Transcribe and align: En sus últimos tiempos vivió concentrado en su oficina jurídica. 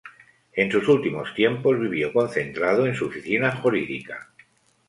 En 0.53 0.71
sus 0.71 0.87
últimos 0.87 1.31
tiempos 1.35 1.79
vivió 1.79 2.11
concentrado 2.11 2.87
en 2.87 2.95
su 2.95 3.05
oficina 3.05 3.51
jurídica. 3.57 4.31